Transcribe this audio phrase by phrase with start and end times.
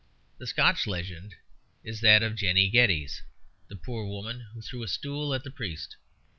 [0.39, 1.35] The Scotch legend
[1.83, 3.21] is that of Jenny Geddes,
[3.67, 5.95] the poor woman who threw a stool at the priest.